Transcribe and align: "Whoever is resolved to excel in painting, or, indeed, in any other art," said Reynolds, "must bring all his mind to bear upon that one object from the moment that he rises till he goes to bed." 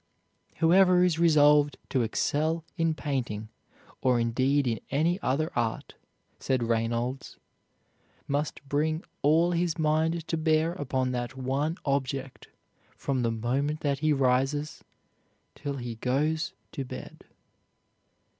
"Whoever 0.57 1.03
is 1.03 1.19
resolved 1.19 1.77
to 1.89 2.01
excel 2.01 2.63
in 2.75 2.95
painting, 2.95 3.49
or, 4.01 4.19
indeed, 4.19 4.65
in 4.65 4.79
any 4.89 5.21
other 5.21 5.51
art," 5.55 5.93
said 6.39 6.63
Reynolds, 6.63 7.37
"must 8.27 8.67
bring 8.67 9.03
all 9.21 9.51
his 9.51 9.77
mind 9.77 10.27
to 10.27 10.37
bear 10.37 10.73
upon 10.73 11.11
that 11.11 11.37
one 11.37 11.77
object 11.85 12.47
from 12.97 13.21
the 13.21 13.29
moment 13.29 13.81
that 13.81 13.99
he 13.99 14.11
rises 14.11 14.83
till 15.53 15.75
he 15.77 15.93
goes 15.97 16.53
to 16.71 16.83
bed." 16.83 17.23